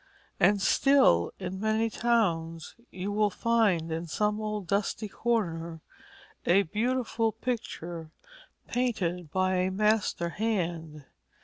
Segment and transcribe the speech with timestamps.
[0.39, 5.79] And still in many towns you will find in some old dusty corner
[6.43, 8.09] a beautiful picture,
[8.67, 11.05] painted by a master hand.